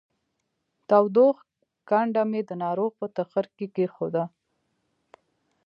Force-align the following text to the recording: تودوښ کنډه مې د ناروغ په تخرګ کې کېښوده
تودوښ 0.89 1.37
کنډه 1.89 2.23
مې 2.29 2.41
د 2.49 2.51
ناروغ 2.63 2.91
په 2.99 3.05
تخرګ 3.17 3.51
کې 3.57 3.67
کېښوده 3.75 4.23